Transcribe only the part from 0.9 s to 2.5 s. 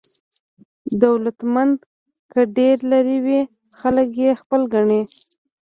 دولتمند که